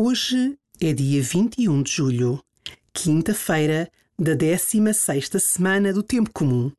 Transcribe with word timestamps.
Hoje 0.00 0.56
é 0.80 0.92
dia 0.92 1.20
21 1.20 1.82
de 1.82 1.90
julho, 1.90 2.40
quinta-feira 2.92 3.90
da 4.16 4.32
16 4.32 5.28
semana 5.40 5.92
do 5.92 6.04
Tempo 6.04 6.30
Comum. 6.32 6.70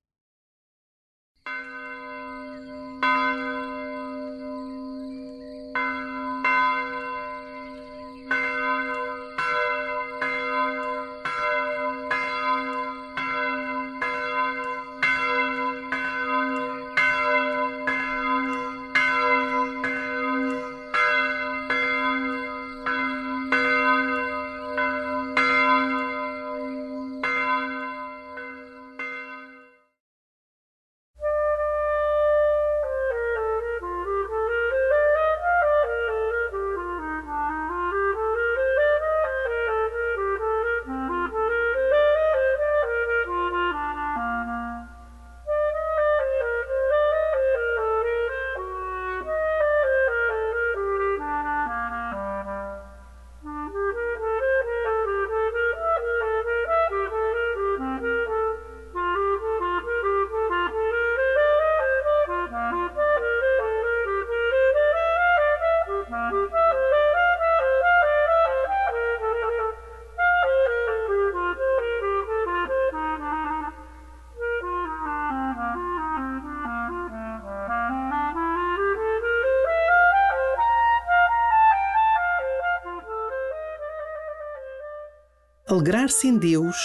Alegrar-se 85.89 86.27
em 86.27 86.37
Deus 86.37 86.75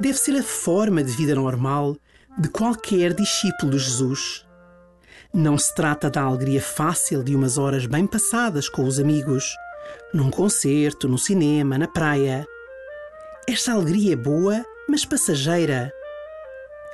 deve 0.00 0.18
ser 0.18 0.36
a 0.36 0.42
forma 0.42 1.04
de 1.04 1.12
vida 1.12 1.32
normal 1.32 1.96
de 2.36 2.48
qualquer 2.48 3.14
discípulo 3.14 3.70
de 3.70 3.78
Jesus. 3.78 4.44
Não 5.32 5.56
se 5.56 5.72
trata 5.76 6.10
da 6.10 6.22
alegria 6.22 6.60
fácil 6.60 7.22
de 7.22 7.36
umas 7.36 7.56
horas 7.56 7.86
bem 7.86 8.04
passadas 8.04 8.68
com 8.68 8.82
os 8.82 8.98
amigos, 8.98 9.44
num 10.12 10.28
concerto, 10.28 11.08
no 11.08 11.16
cinema, 11.16 11.78
na 11.78 11.86
praia. 11.86 12.44
Esta 13.48 13.74
alegria 13.74 14.14
é 14.14 14.16
boa, 14.16 14.66
mas 14.88 15.04
passageira. 15.04 15.92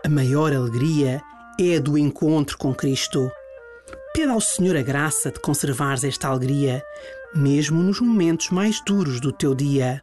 A 0.04 0.08
maior 0.10 0.52
alegria 0.52 1.22
é 1.58 1.76
a 1.76 1.80
do 1.80 1.96
encontro 1.96 2.58
com 2.58 2.74
Cristo. 2.74 3.32
Pede 4.12 4.30
ao 4.30 4.40
Senhor 4.40 4.76
a 4.76 4.82
graça 4.82 5.30
de 5.30 5.40
conservares 5.40 6.04
esta 6.04 6.28
alegria, 6.28 6.84
mesmo 7.34 7.82
nos 7.82 8.00
momentos 8.00 8.50
mais 8.50 8.84
duros 8.84 9.18
do 9.18 9.32
teu 9.32 9.54
dia. 9.54 10.02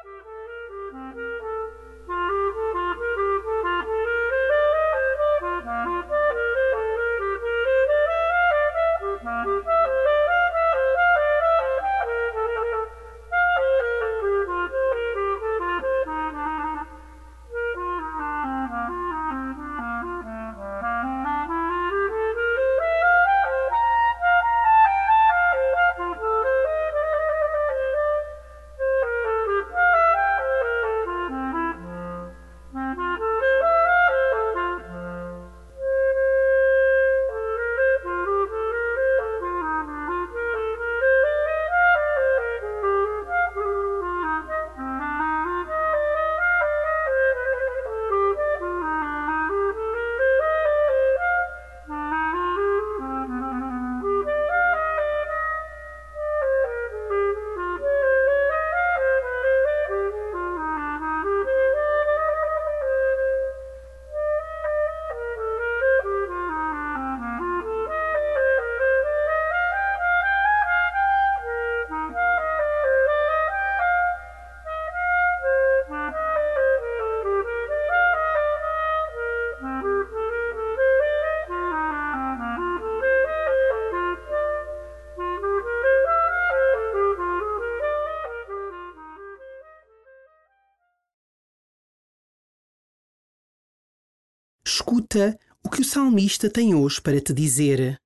Escuta 95.11 95.37
o 95.61 95.69
que 95.69 95.81
o 95.81 95.83
salmista 95.83 96.49
tem 96.49 96.73
hoje 96.73 97.01
para 97.01 97.19
te 97.19 97.33
dizer. 97.33 97.99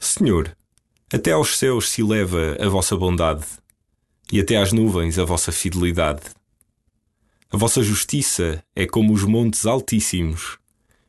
Senhor, 0.00 0.56
até 1.12 1.32
aos 1.32 1.58
céus 1.58 1.90
se 1.90 2.00
eleva 2.00 2.56
a 2.58 2.66
vossa 2.66 2.96
bondade, 2.96 3.44
e 4.32 4.40
até 4.40 4.56
às 4.56 4.72
nuvens 4.72 5.18
a 5.18 5.24
vossa 5.26 5.52
fidelidade. 5.52 6.22
A 7.50 7.58
vossa 7.58 7.82
justiça 7.82 8.64
é 8.74 8.86
como 8.86 9.12
os 9.12 9.22
montes 9.24 9.66
altíssimos, 9.66 10.56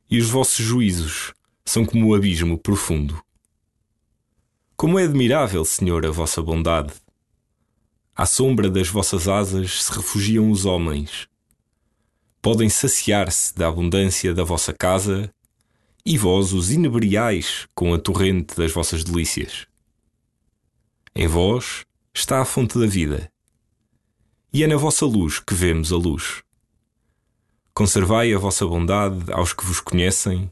e 0.10 0.20
os 0.20 0.30
vossos 0.30 0.66
juízos 0.66 1.34
são 1.64 1.86
como 1.86 2.08
o 2.08 2.14
abismo 2.14 2.58
profundo. 2.58 3.24
Como 4.76 5.00
é 5.00 5.06
admirável, 5.06 5.64
Senhor, 5.64 6.06
a 6.06 6.12
vossa 6.12 6.42
bondade! 6.42 6.94
À 8.14 8.26
sombra 8.26 8.70
das 8.70 8.90
vossas 8.90 9.30
asas 9.30 9.84
se 9.84 9.94
refugiam 9.94 10.52
os 10.52 10.66
homens 10.66 11.30
podem 12.48 12.70
saciar-se 12.70 13.54
da 13.54 13.68
abundância 13.68 14.34
da 14.34 14.42
vossa 14.42 14.72
casa, 14.72 15.30
e 16.06 16.18
vós 16.18 16.54
os 16.54 16.72
inebriais 16.72 17.68
com 17.76 17.94
a 17.94 18.00
torrente 18.00 18.56
das 18.56 18.72
vossas 18.72 19.04
delícias. 19.04 19.68
Em 21.14 21.28
vós 21.28 21.84
está 22.14 22.40
a 22.40 22.46
fonte 22.46 22.80
da 22.80 22.88
vida, 22.88 23.30
e 24.54 24.64
é 24.64 24.68
na 24.68 24.78
vossa 24.78 25.06
luz 25.06 25.42
que 25.42 25.54
vemos 25.54 25.92
a 25.92 25.98
luz. 25.98 26.42
Conservai 27.74 28.34
a 28.34 28.38
vossa 28.38 28.66
bondade 28.66 29.30
aos 29.34 29.52
que 29.52 29.66
vos 29.66 29.82
conhecem, 29.82 30.50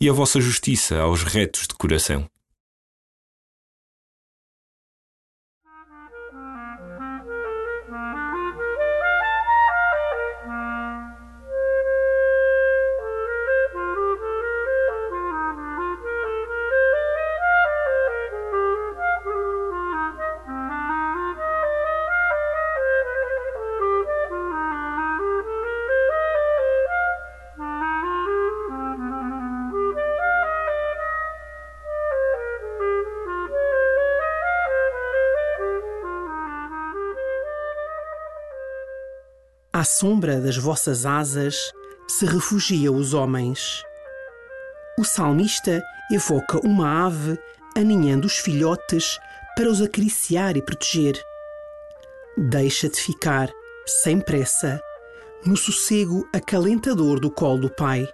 e 0.00 0.08
a 0.08 0.14
vossa 0.14 0.40
justiça 0.40 0.98
aos 0.98 1.24
retos 1.24 1.66
de 1.68 1.74
coração. 1.74 2.26
À 39.78 39.84
sombra 39.84 40.40
das 40.40 40.56
vossas 40.56 41.06
asas 41.06 41.54
se 42.08 42.26
refugiam 42.26 42.96
os 42.96 43.14
homens. 43.14 43.84
O 44.98 45.04
salmista 45.04 45.80
evoca 46.10 46.58
uma 46.66 47.06
ave 47.06 47.38
aninhando 47.76 48.26
os 48.26 48.38
filhotes 48.38 49.20
para 49.54 49.70
os 49.70 49.80
acariciar 49.80 50.56
e 50.56 50.62
proteger. 50.62 51.16
Deixa-te 52.36 53.00
ficar, 53.00 53.52
sem 53.86 54.18
pressa, 54.18 54.82
no 55.46 55.56
sossego 55.56 56.28
acalentador 56.32 57.20
do 57.20 57.30
colo 57.30 57.60
do 57.60 57.70
pai. 57.70 58.04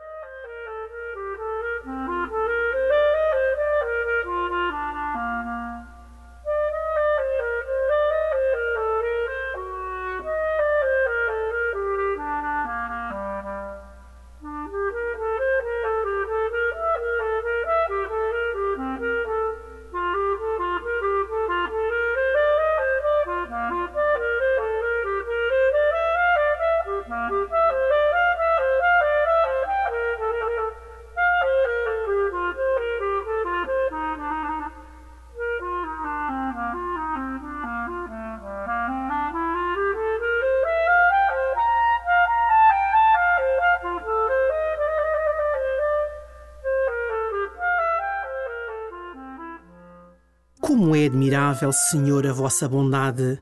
É 51.05 51.07
admirável, 51.07 51.73
Senhor, 51.73 52.27
a 52.27 52.33
vossa 52.33 52.69
bondade! 52.69 53.41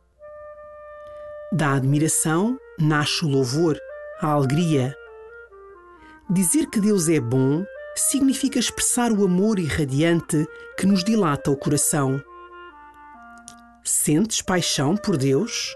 Da 1.52 1.74
admiração 1.74 2.58
nasce 2.78 3.24
o 3.24 3.28
louvor, 3.28 3.78
a 4.20 4.28
alegria. 4.28 4.94
Dizer 6.28 6.66
que 6.66 6.80
Deus 6.80 7.08
é 7.08 7.20
bom 7.20 7.64
significa 7.94 8.58
expressar 8.58 9.12
o 9.12 9.24
amor 9.24 9.58
irradiante 9.58 10.46
que 10.78 10.86
nos 10.86 11.04
dilata 11.04 11.50
o 11.50 11.56
coração. 11.56 12.22
Sentes 13.84 14.42
paixão 14.42 14.96
por 14.96 15.16
Deus? 15.16 15.74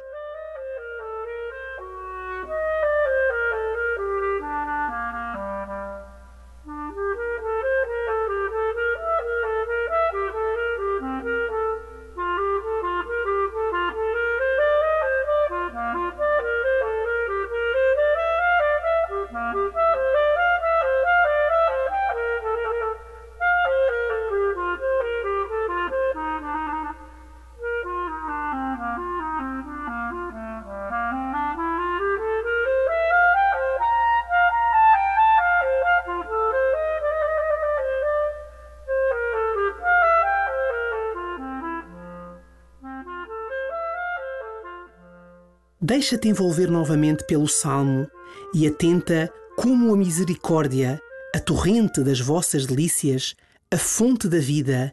Deixa-te 45.88 46.26
envolver 46.26 46.68
novamente 46.68 47.24
pelo 47.28 47.46
salmo 47.46 48.10
e 48.52 48.66
atenta 48.66 49.32
como 49.56 49.94
a 49.94 49.96
misericórdia, 49.96 51.00
a 51.32 51.38
torrente 51.38 52.02
das 52.02 52.18
vossas 52.18 52.66
delícias, 52.66 53.36
a 53.72 53.78
fonte 53.78 54.26
da 54.26 54.40
vida, 54.40 54.92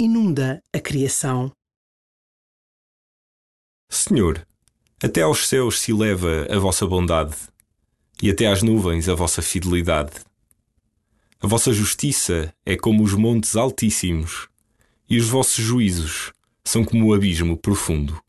inunda 0.00 0.60
a 0.72 0.80
criação. 0.80 1.52
Senhor, 3.88 4.44
até 5.00 5.22
aos 5.22 5.46
céus 5.46 5.78
se 5.78 5.92
eleva 5.92 6.48
a 6.50 6.58
vossa 6.58 6.88
bondade, 6.88 7.36
e 8.20 8.28
até 8.28 8.48
às 8.48 8.64
nuvens 8.64 9.08
a 9.08 9.14
vossa 9.14 9.42
fidelidade. 9.42 10.24
A 11.40 11.46
vossa 11.46 11.72
justiça 11.72 12.52
é 12.66 12.76
como 12.76 13.04
os 13.04 13.14
montes 13.14 13.54
altíssimos, 13.54 14.48
e 15.08 15.18
os 15.18 15.28
vossos 15.28 15.64
juízos 15.64 16.32
são 16.64 16.84
como 16.84 17.06
o 17.06 17.14
abismo 17.14 17.56
profundo. 17.56 18.20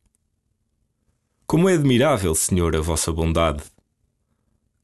Como 1.45 1.69
é 1.69 1.73
admirável, 1.73 2.33
Senhor, 2.33 2.75
a 2.75 2.81
vossa 2.81 3.11
bondade! 3.11 3.63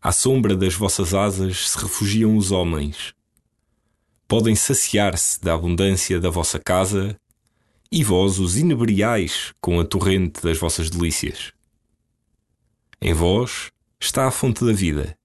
À 0.01 0.11
sombra 0.11 0.55
das 0.55 0.73
vossas 0.73 1.13
asas 1.13 1.69
se 1.69 1.77
refugiam 1.77 2.37
os 2.37 2.51
homens. 2.51 3.13
Podem 4.27 4.55
saciar-se 4.55 5.41
da 5.41 5.53
abundância 5.53 6.19
da 6.19 6.29
vossa 6.29 6.59
casa 6.59 7.19
e 7.91 8.03
vós 8.03 8.39
os 8.39 8.57
inebriais 8.57 9.53
com 9.59 9.79
a 9.79 9.85
torrente 9.85 10.41
das 10.41 10.57
vossas 10.57 10.89
delícias. 10.89 11.51
Em 13.01 13.13
vós 13.13 13.71
está 13.99 14.27
a 14.27 14.31
fonte 14.31 14.63
da 14.63 14.73
vida, 14.73 15.17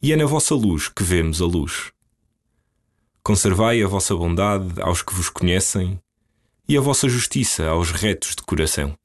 e 0.00 0.12
é 0.12 0.16
na 0.16 0.24
vossa 0.24 0.54
luz 0.54 0.88
que 0.88 1.02
vemos 1.02 1.42
a 1.42 1.44
luz. 1.44 1.92
Conservai 3.22 3.82
a 3.82 3.86
vossa 3.86 4.16
bondade 4.16 4.80
aos 4.80 5.02
que 5.02 5.14
vos 5.14 5.28
conhecem 5.28 6.00
e 6.68 6.76
a 6.76 6.80
vossa 6.80 7.08
justiça 7.08 7.68
aos 7.68 7.90
retos 7.90 8.34
de 8.34 8.42
coração. 8.42 8.96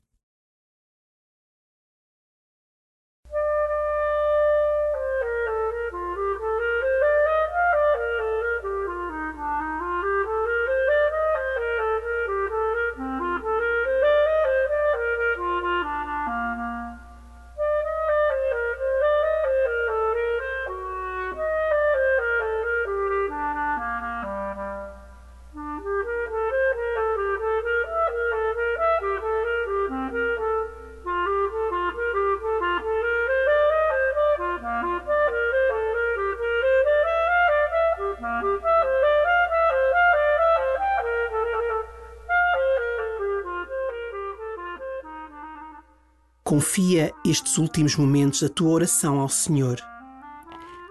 Confia 46.57 47.13
estes 47.23 47.59
últimos 47.59 47.95
momentos 47.95 48.41
da 48.41 48.49
tua 48.49 48.71
oração 48.71 49.19
ao 49.19 49.29
Senhor. 49.29 49.79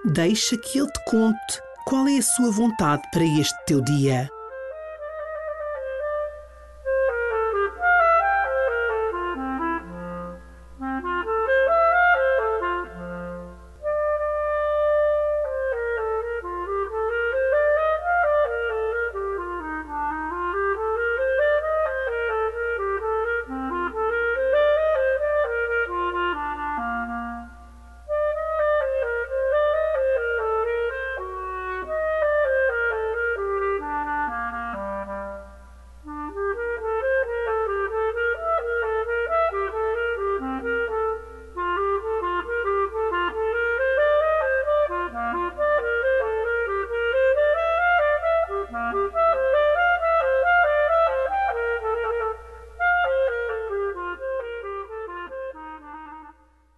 Deixa 0.05 0.57
que 0.57 0.79
Ele 0.79 0.87
te 0.87 1.05
conte 1.11 1.61
qual 1.85 2.07
é 2.07 2.19
a 2.19 2.23
sua 2.23 2.53
vontade 2.53 3.03
para 3.11 3.25
este 3.25 3.65
teu 3.67 3.81
dia. 3.81 4.31